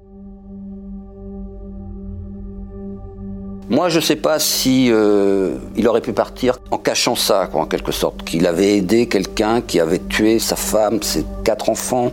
Moi, 3.68 3.88
je 3.88 3.96
ne 3.96 4.02
sais 4.02 4.16
pas 4.16 4.40
si 4.40 4.88
euh, 4.90 5.54
il 5.76 5.87
aurait 5.87 6.00
pu 6.00 6.12
partir 6.12 6.58
en 6.72 6.78
cachant 6.78 7.14
ça, 7.14 7.49
quoi, 7.50 7.62
en 7.62 7.66
quelque 7.66 7.92
sorte, 7.92 8.25
qu'il 8.25 8.49
avait 8.49 8.76
aidé 8.78 9.06
quelqu'un 9.06 9.60
qui 9.60 9.78
avait 9.78 10.00
tué 10.00 10.40
sa 10.40 10.56
femme, 10.56 11.00
ses 11.02 11.25
quatre 11.44 11.70
enfants. 11.70 12.10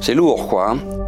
C'est 0.00 0.14
lourd, 0.14 0.46
quoi. 0.46 0.70
Hein. 0.70 1.05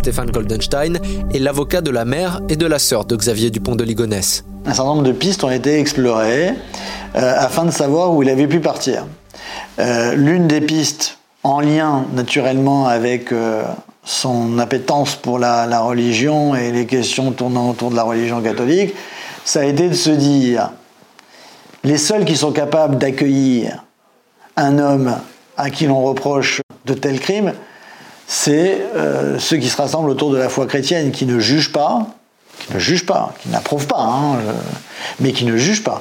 Stéphane 0.00 0.30
Goldenstein 0.30 0.98
est 1.30 1.38
l'avocat 1.38 1.82
de 1.82 1.90
la 1.90 2.06
mère 2.06 2.40
et 2.48 2.56
de 2.56 2.64
la 2.64 2.78
sœur 2.78 3.04
de 3.04 3.14
Xavier 3.14 3.50
Dupont 3.50 3.76
de 3.76 3.84
Ligonnès. 3.84 4.44
Un 4.64 4.72
certain 4.72 4.94
nombre 4.94 5.02
de 5.02 5.12
pistes 5.12 5.44
ont 5.44 5.50
été 5.50 5.78
explorées 5.78 6.54
euh, 7.16 7.34
afin 7.36 7.66
de 7.66 7.70
savoir 7.70 8.14
où 8.14 8.22
il 8.22 8.30
avait 8.30 8.46
pu 8.46 8.60
partir. 8.60 9.04
Euh, 9.78 10.14
l'une 10.14 10.48
des 10.48 10.62
pistes, 10.62 11.18
en 11.42 11.60
lien 11.60 12.06
naturellement 12.14 12.86
avec 12.88 13.30
euh, 13.30 13.62
son 14.02 14.58
appétence 14.58 15.16
pour 15.16 15.38
la, 15.38 15.66
la, 15.66 15.80
religion 15.80 16.54
et 16.54 16.72
les 16.72 16.86
questions 16.86 17.30
tournant 17.32 17.68
autour 17.68 17.90
de 17.90 17.96
la 17.96 18.04
religion 18.04 18.40
catholique, 18.40 18.94
ça 19.44 19.60
a 19.60 19.64
été 19.64 19.90
de 19.90 19.94
se 19.94 20.10
dire 20.10 20.70
les 21.84 21.98
seuls 21.98 22.24
qui 22.24 22.38
sont 22.38 22.52
capables 22.52 22.96
d'accueillir 22.96 23.84
un 24.56 24.78
homme 24.78 25.14
à 25.58 25.68
qui 25.68 25.84
l'on 25.84 26.02
reproche 26.02 26.62
de 26.86 26.94
tels 26.94 27.20
crimes, 27.20 27.52
c'est 28.32 28.78
euh, 28.94 29.40
ceux 29.40 29.56
qui 29.56 29.68
se 29.68 29.76
rassemblent 29.76 30.08
autour 30.08 30.30
de 30.30 30.38
la 30.38 30.48
foi 30.48 30.64
chrétienne, 30.68 31.10
qui 31.10 31.26
ne 31.26 31.40
jugent 31.40 31.72
pas, 31.72 32.06
qui 32.60 32.72
ne 32.72 32.78
jugent 32.78 33.04
pas, 33.04 33.34
qui 33.40 33.48
n'approuvent 33.48 33.88
pas, 33.88 33.98
hein, 33.98 34.36
euh, 34.36 34.52
mais 35.18 35.32
qui 35.32 35.44
ne 35.44 35.56
jugent 35.56 35.82
pas. 35.82 36.00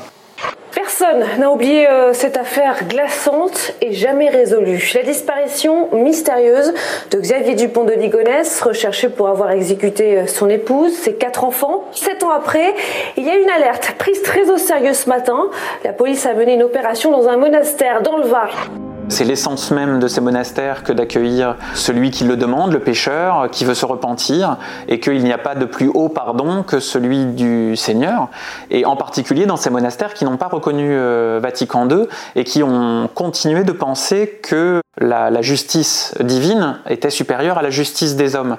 Personne 0.72 1.26
n'a 1.40 1.50
oublié 1.50 1.90
euh, 1.90 2.14
cette 2.14 2.38
affaire 2.38 2.88
glaçante 2.88 3.72
et 3.82 3.94
jamais 3.94 4.30
résolue. 4.30 4.92
La 4.94 5.02
disparition 5.02 5.90
mystérieuse 5.92 6.72
de 7.10 7.20
Xavier 7.20 7.56
Dupont 7.56 7.84
de 7.84 7.94
Ligonnès, 7.94 8.62
recherché 8.62 9.10
pour 9.10 9.28
avoir 9.28 9.50
exécuté 9.50 10.28
son 10.28 10.50
épouse, 10.50 10.94
ses 10.94 11.16
quatre 11.16 11.44
enfants. 11.44 11.86
Sept 11.94 12.22
ans 12.22 12.30
après, 12.30 12.76
il 13.18 13.26
y 13.26 13.30
a 13.32 13.38
une 13.38 13.50
alerte 13.50 13.96
prise 13.98 14.22
très 14.22 14.52
au 14.52 14.60
sérieux 14.60 14.94
ce 14.94 15.10
matin. 15.10 15.48
La 15.84 15.94
police 15.94 16.28
a 16.28 16.36
mené 16.36 16.54
une 16.54 16.64
opération 16.64 17.10
dans 17.10 17.28
un 17.28 17.38
monastère 17.38 18.04
dans 18.04 18.18
le 18.18 18.28
Var. 18.28 18.70
C'est 19.10 19.26
l'essence 19.26 19.72
même 19.72 20.00
de 20.00 20.08
ces 20.08 20.22
monastères 20.22 20.84
que 20.84 20.94
d'accueillir 20.94 21.56
celui 21.74 22.12
qui 22.12 22.24
le 22.24 22.38
demande, 22.38 22.72
le 22.72 22.80
pécheur, 22.80 23.50
qui 23.52 23.66
veut 23.66 23.74
se 23.74 23.86
repentir, 23.86 24.58
et 24.88 25.00
qu'il 25.00 25.24
n'y 25.24 25.34
a 25.34 25.40
pas 25.40 25.56
de 25.56 25.66
plus 25.66 25.90
haut 25.94 26.10
pardon 26.10 26.62
que 26.62 26.80
celui 26.80 27.26
du 27.26 27.76
Seigneur. 27.76 28.30
Et 28.70 28.86
en 28.86 28.96
particulier 28.96 29.48
dans 29.48 29.58
ces 29.58 29.72
monastères 29.72 30.14
qui 30.14 30.26
n'ont 30.26 30.38
pas 30.38 30.48
reconnu 30.48 30.90
euh, 30.92 31.40
Vatican 31.42 31.90
II 31.90 32.06
et 32.36 32.44
qui 32.44 32.62
ont 32.62 33.10
continué 33.14 33.64
de 33.64 33.72
penser 33.72 34.40
que 34.44 34.80
la, 35.00 35.42
justice 35.42 36.14
divine 36.20 36.78
était 36.88 37.10
supérieure 37.10 37.58
à 37.58 37.62
la 37.62 37.72
justice 37.72 38.16
des 38.16 38.36
hommes. 38.36 38.58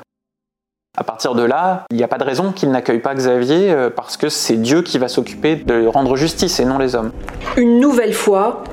À 0.98 1.04
partir 1.04 1.34
de 1.34 1.44
là, 1.44 1.84
il 1.90 1.96
n'y 1.96 2.02
a 2.02 2.08
pas 2.08 2.18
de 2.18 2.24
raison 2.24 2.50
qu'il 2.50 2.70
n'accueille 2.70 2.98
pas 2.98 3.14
Xavier 3.14 3.70
euh, 3.70 3.90
parce 3.90 4.16
que 4.16 4.28
c'est 4.28 4.56
Dieu 4.56 4.82
qui 4.82 4.98
va 4.98 5.06
s'occuper 5.06 5.54
de 5.54 5.86
rendre 5.86 6.16
justice 6.16 6.58
et 6.58 6.64
non 6.64 6.78
les 6.78 6.96
hommes. 6.96 7.12
Une 7.56 7.78
nouvelle 7.78 8.14
fois, 8.14 8.64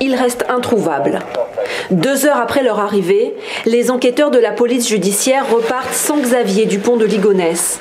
il 0.00 0.14
reste 0.14 0.44
introuvable. 0.48 1.20
Deux 1.90 2.26
heures 2.26 2.38
après 2.38 2.62
leur 2.62 2.80
arrivée, 2.80 3.34
les 3.64 3.90
enquêteurs 3.90 4.30
de 4.30 4.38
la 4.38 4.52
police 4.52 4.88
judiciaire 4.88 5.50
repartent 5.50 5.94
sans 5.94 6.18
Xavier 6.18 6.66
Dupont 6.66 6.96
de 6.96 7.04
Ligonnès. 7.04 7.80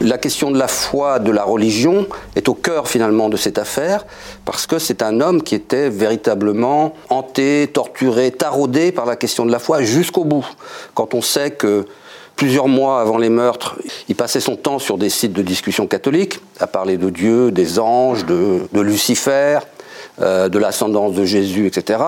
La 0.00 0.16
question 0.16 0.52
de 0.52 0.58
la 0.58 0.68
foi, 0.68 1.18
de 1.18 1.32
la 1.32 1.42
religion, 1.42 2.06
est 2.36 2.48
au 2.48 2.54
cœur 2.54 2.86
finalement 2.86 3.28
de 3.28 3.36
cette 3.36 3.58
affaire, 3.58 4.06
parce 4.44 4.64
que 4.64 4.78
c'est 4.78 5.02
un 5.02 5.20
homme 5.20 5.42
qui 5.42 5.56
était 5.56 5.90
véritablement 5.90 6.94
hanté, 7.08 7.68
torturé, 7.72 8.30
taraudé 8.30 8.92
par 8.92 9.06
la 9.06 9.16
question 9.16 9.44
de 9.44 9.50
la 9.50 9.58
foi 9.58 9.82
jusqu'au 9.82 10.24
bout. 10.24 10.46
Quand 10.94 11.14
on 11.14 11.20
sait 11.20 11.50
que 11.50 11.84
plusieurs 12.38 12.68
mois 12.68 13.00
avant 13.00 13.18
les 13.18 13.28
meurtres, 13.28 13.76
il 14.08 14.14
passait 14.14 14.40
son 14.40 14.54
temps 14.54 14.78
sur 14.78 14.96
des 14.96 15.10
sites 15.10 15.32
de 15.32 15.42
discussion 15.42 15.88
catholiques, 15.88 16.38
à 16.60 16.68
parler 16.68 16.96
de 16.96 17.10
Dieu, 17.10 17.50
des 17.50 17.80
anges, 17.80 18.24
de, 18.24 18.80
Lucifer, 18.80 19.58
euh, 20.22 20.48
de 20.48 20.58
l'ascendance 20.58 21.14
de 21.14 21.24
Jésus, 21.24 21.66
etc. 21.66 21.98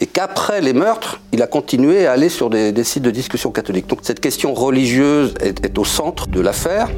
Et 0.00 0.06
qu'après 0.06 0.60
les 0.60 0.72
meurtres, 0.72 1.20
il 1.32 1.42
a 1.42 1.48
continué 1.48 2.06
à 2.06 2.12
aller 2.12 2.28
sur 2.28 2.50
des, 2.50 2.84
sites 2.84 3.02
de 3.02 3.10
discussion 3.10 3.50
catholiques. 3.50 3.88
Donc 3.88 3.98
cette 4.02 4.20
question 4.20 4.54
religieuse 4.54 5.34
est, 5.40 5.64
est 5.64 5.76
au 5.76 5.84
centre 5.84 6.28
de 6.28 6.40
l'affaire. 6.40 6.88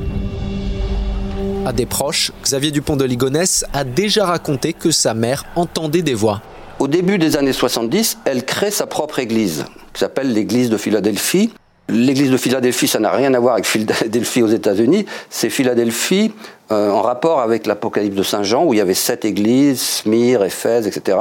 À 1.64 1.72
des 1.72 1.86
proches, 1.86 2.30
Xavier 2.42 2.72
Dupont 2.72 2.96
de 2.96 3.04
Ligonnès 3.04 3.64
a 3.72 3.84
déjà 3.84 4.26
raconté 4.26 4.74
que 4.74 4.90
sa 4.90 5.14
mère 5.14 5.46
entendait 5.56 6.02
des 6.02 6.14
voix. 6.14 6.42
Au 6.78 6.88
début 6.88 7.16
des 7.16 7.38
années 7.38 7.54
70, 7.54 8.18
elle 8.26 8.44
crée 8.44 8.70
sa 8.70 8.86
propre 8.86 9.18
église, 9.18 9.64
qui 9.94 10.00
s'appelle 10.00 10.34
l'église 10.34 10.68
de 10.68 10.76
Philadelphie. 10.76 11.50
L'église 11.88 12.30
de 12.30 12.36
Philadelphie, 12.36 12.88
ça 12.88 12.98
n'a 12.98 13.10
rien 13.10 13.32
à 13.34 13.38
voir 13.38 13.54
avec 13.54 13.66
Philadelphie 13.66 14.42
aux 14.42 14.48
États-Unis. 14.48 15.06
C'est 15.30 15.50
Philadelphie 15.50 16.32
euh, 16.72 16.90
en 16.90 17.00
rapport 17.00 17.40
avec 17.40 17.66
l'Apocalypse 17.66 18.16
de 18.16 18.22
Saint 18.24 18.42
Jean, 18.42 18.64
où 18.64 18.74
il 18.74 18.78
y 18.78 18.80
avait 18.80 18.94
sept 18.94 19.24
églises, 19.24 19.80
Smyrne, 19.80 20.44
Éphèse, 20.44 20.88
etc. 20.88 21.18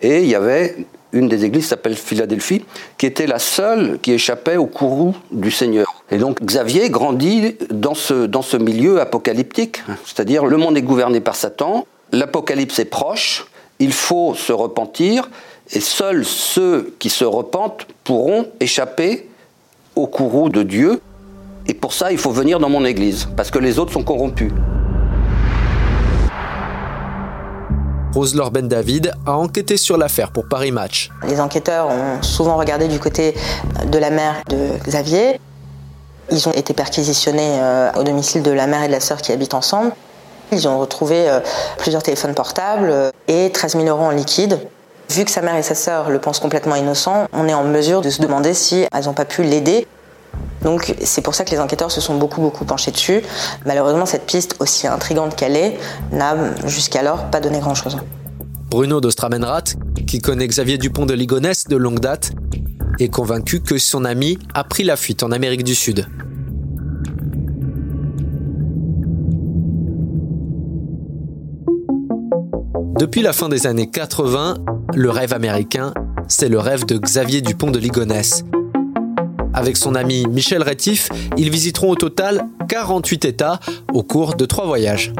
Et 0.00 0.22
il 0.22 0.28
y 0.28 0.34
avait 0.34 0.76
une 1.12 1.28
des 1.28 1.44
églises 1.44 1.66
s'appelle 1.66 1.96
Philadelphie, 1.96 2.64
qui 2.98 3.06
était 3.06 3.26
la 3.26 3.38
seule 3.38 3.98
qui 4.00 4.12
échappait 4.12 4.56
au 4.56 4.66
courroux 4.66 5.14
du 5.30 5.50
Seigneur. 5.50 5.86
Et 6.10 6.18
donc 6.18 6.42
Xavier 6.42 6.90
grandit 6.90 7.56
dans 7.70 7.94
ce, 7.94 8.26
dans 8.26 8.42
ce 8.42 8.56
milieu 8.56 9.00
apocalyptique, 9.00 9.82
c'est-à-dire 10.04 10.44
le 10.46 10.56
monde 10.56 10.76
est 10.76 10.82
gouverné 10.82 11.20
par 11.20 11.36
Satan, 11.36 11.86
l'apocalypse 12.12 12.78
est 12.78 12.86
proche, 12.86 13.46
il 13.78 13.92
faut 13.92 14.34
se 14.34 14.52
repentir, 14.52 15.28
et 15.72 15.80
seuls 15.80 16.24
ceux 16.24 16.94
qui 16.98 17.10
se 17.10 17.24
repentent 17.24 17.86
pourront 18.04 18.46
échapper 18.60 19.28
au 19.96 20.06
courroux 20.06 20.48
de 20.48 20.62
Dieu. 20.62 21.00
Et 21.66 21.74
pour 21.74 21.92
ça, 21.92 22.12
il 22.12 22.18
faut 22.18 22.30
venir 22.30 22.60
dans 22.60 22.68
mon 22.68 22.84
église, 22.84 23.28
parce 23.36 23.50
que 23.50 23.58
les 23.58 23.78
autres 23.78 23.92
sont 23.92 24.04
corrompus. 24.04 24.52
Rose-Laure 28.14 28.50
Ben 28.50 28.66
David 28.66 29.12
a 29.26 29.36
enquêté 29.36 29.76
sur 29.76 29.98
l'affaire 29.98 30.30
pour 30.30 30.48
Paris 30.48 30.70
Match. 30.70 31.10
Les 31.28 31.40
enquêteurs 31.40 31.88
ont 31.88 32.22
souvent 32.22 32.56
regardé 32.56 32.88
du 32.88 32.98
côté 32.98 33.34
de 33.90 33.98
la 33.98 34.10
mère 34.10 34.36
de 34.48 34.70
Xavier. 34.86 35.38
Ils 36.30 36.48
ont 36.48 36.52
été 36.52 36.72
perquisitionnés 36.72 37.58
euh, 37.60 37.92
au 37.94 38.04
domicile 38.04 38.42
de 38.42 38.50
la 38.50 38.66
mère 38.66 38.84
et 38.84 38.86
de 38.86 38.92
la 38.92 39.00
sœur 39.00 39.20
qui 39.20 39.32
habitent 39.32 39.54
ensemble. 39.54 39.92
Ils 40.50 40.66
ont 40.66 40.78
retrouvé 40.78 41.28
euh, 41.28 41.40
plusieurs 41.78 42.02
téléphones 42.02 42.34
portables 42.34 42.88
euh, 42.90 43.10
et 43.28 43.50
13 43.52 43.72
000 43.72 43.84
euros 43.86 44.04
en 44.04 44.10
liquide. 44.10 44.60
Vu 45.10 45.24
que 45.24 45.30
sa 45.30 45.40
mère 45.40 45.56
et 45.56 45.62
sa 45.62 45.74
sœur 45.74 46.10
le 46.10 46.18
pensent 46.18 46.40
complètement 46.40 46.74
innocent, 46.74 47.28
on 47.32 47.48
est 47.48 47.54
en 47.54 47.64
mesure 47.64 48.00
de 48.00 48.10
se 48.10 48.20
demander 48.20 48.54
si 48.54 48.86
elles 48.92 49.04
n'ont 49.04 49.14
pas 49.14 49.24
pu 49.24 49.42
l'aider. 49.42 49.86
Donc 50.62 50.94
c'est 51.02 51.22
pour 51.22 51.34
ça 51.34 51.44
que 51.44 51.50
les 51.50 51.60
enquêteurs 51.60 51.92
se 51.92 52.00
sont 52.00 52.16
beaucoup 52.16 52.40
beaucoup 52.40 52.64
penchés 52.64 52.90
dessus. 52.90 53.22
Malheureusement, 53.64 54.04
cette 54.04 54.26
piste, 54.26 54.56
aussi 54.58 54.86
intrigante 54.86 55.36
qu'elle 55.36 55.56
est, 55.56 55.78
n'a 56.12 56.36
jusqu'alors 56.66 57.30
pas 57.30 57.40
donné 57.40 57.60
grand-chose. 57.60 57.96
Bruno 58.68 59.00
d'Ostramenrat, 59.00 59.62
qui 60.06 60.18
connaît 60.18 60.48
Xavier 60.48 60.76
Dupont 60.76 61.06
de 61.06 61.14
Ligonnès 61.14 61.68
de 61.68 61.76
longue 61.76 62.00
date, 62.00 62.32
est 62.98 63.08
convaincu 63.08 63.60
que 63.60 63.78
son 63.78 64.04
ami 64.04 64.38
a 64.54 64.64
pris 64.64 64.82
la 64.82 64.96
fuite 64.96 65.22
en 65.22 65.30
Amérique 65.30 65.62
du 65.62 65.74
Sud. 65.74 66.06
Depuis 72.98 73.20
la 73.20 73.34
fin 73.34 73.50
des 73.50 73.66
années 73.66 73.90
80, 73.90 74.54
le 74.94 75.10
rêve 75.10 75.34
américain, 75.34 75.92
c'est 76.28 76.48
le 76.48 76.58
rêve 76.58 76.86
de 76.86 76.96
Xavier 76.96 77.42
Dupont 77.42 77.70
de 77.70 77.78
Ligonnès. 77.78 78.42
Avec 79.52 79.76
son 79.76 79.94
ami 79.94 80.24
Michel 80.30 80.62
Rétif, 80.62 81.10
ils 81.36 81.50
visiteront 81.50 81.90
au 81.90 81.94
total 81.94 82.46
48 82.70 83.26
États 83.26 83.60
au 83.92 84.02
cours 84.02 84.34
de 84.34 84.46
trois 84.46 84.64
voyages. 84.64 85.12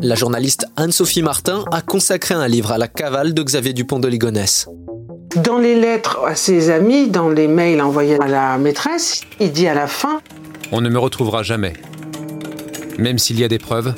La 0.00 0.16
journaliste 0.16 0.66
Anne-Sophie 0.74 1.22
Martin 1.22 1.64
a 1.70 1.82
consacré 1.82 2.34
un 2.34 2.48
livre 2.48 2.72
à 2.72 2.78
la 2.78 2.88
cavale 2.88 3.32
de 3.32 3.42
Xavier 3.44 3.72
Dupont 3.72 4.00
de 4.00 4.08
Ligonnès. 4.08 4.68
Dans 5.36 5.58
les 5.58 5.80
lettres 5.80 6.18
à 6.26 6.34
ses 6.34 6.70
amis, 6.70 7.10
dans 7.10 7.28
les 7.28 7.46
mails 7.46 7.80
envoyés 7.80 8.20
à 8.20 8.26
la 8.26 8.58
maîtresse, 8.58 9.20
il 9.38 9.52
dit 9.52 9.68
à 9.68 9.74
la 9.74 9.86
fin 9.86 10.20
On 10.72 10.80
ne 10.80 10.88
me 10.88 10.98
retrouvera 10.98 11.44
jamais. 11.44 11.74
Même 12.98 13.18
s'il 13.18 13.38
y 13.38 13.44
a 13.44 13.48
des 13.48 13.58
preuves, 13.58 13.94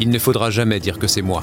il 0.00 0.10
ne 0.10 0.18
faudra 0.18 0.50
jamais 0.50 0.80
dire 0.80 0.98
que 0.98 1.06
c'est 1.06 1.22
moi. 1.22 1.42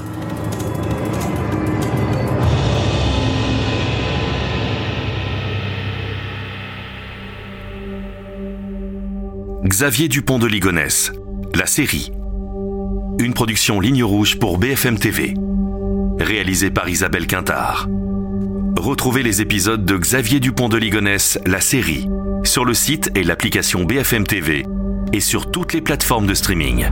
Xavier 9.63 10.10
Dupont 10.10 10.38
de 10.38 10.48
Ligonnès, 10.48 11.12
la 11.55 11.65
série. 11.65 12.12
Une 13.20 13.34
production 13.34 13.79
ligne 13.79 14.03
rouge 14.03 14.38
pour 14.38 14.58
BFM 14.58 15.00
TV. 15.00 15.34
Réalisée 16.20 16.72
par 16.72 16.89
Isabelle 16.89 17.25
Quintard. 17.25 17.88
Retrouvez 18.77 19.24
les 19.24 19.41
épisodes 19.41 19.86
de 19.86 19.98
Xavier 19.98 20.39
Dupont 20.39 20.70
de 20.70 20.77
Ligonnès, 20.77 21.39
la 21.46 21.62
série, 21.62 22.08
sur 22.43 22.65
le 22.65 22.74
site 22.74 23.12
et 23.15 23.24
l'application 23.24 23.84
BFM 23.84 24.25
TV 24.25 24.65
et 25.13 25.20
sur 25.20 25.51
toutes 25.51 25.74
les 25.74 25.81
plateformes 25.81 26.27
de 26.27 26.34
streaming. 26.34 26.88